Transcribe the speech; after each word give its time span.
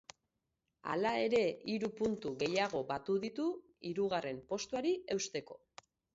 Hala 0.93 1.11
ere, 1.25 1.41
hiru 1.73 1.89
puntu 1.99 2.31
gehiago 2.45 2.81
batu 2.93 3.19
ditu, 3.27 3.47
hirugarren 3.91 4.43
postuari 4.55 4.97
eusteko. 5.19 5.63